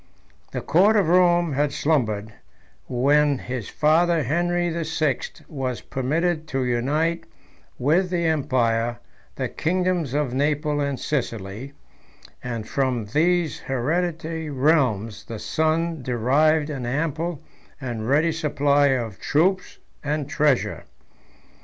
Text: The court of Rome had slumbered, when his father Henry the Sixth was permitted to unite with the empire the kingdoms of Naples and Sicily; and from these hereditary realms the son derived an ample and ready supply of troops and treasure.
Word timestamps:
The 0.51 0.61
court 0.61 0.95
of 0.95 1.09
Rome 1.09 1.53
had 1.53 1.71
slumbered, 1.71 2.33
when 2.87 3.37
his 3.37 3.69
father 3.69 4.23
Henry 4.23 4.67
the 4.69 4.83
Sixth 4.83 5.43
was 5.47 5.81
permitted 5.81 6.47
to 6.47 6.63
unite 6.65 7.25
with 7.77 8.09
the 8.09 8.25
empire 8.25 8.97
the 9.35 9.47
kingdoms 9.47 10.15
of 10.15 10.33
Naples 10.33 10.81
and 10.81 10.99
Sicily; 10.99 11.73
and 12.43 12.67
from 12.67 13.05
these 13.13 13.59
hereditary 13.59 14.49
realms 14.49 15.25
the 15.25 15.37
son 15.37 16.01
derived 16.01 16.71
an 16.71 16.87
ample 16.87 17.39
and 17.79 18.09
ready 18.09 18.31
supply 18.31 18.87
of 18.87 19.19
troops 19.19 19.77
and 20.03 20.27
treasure. 20.27 20.85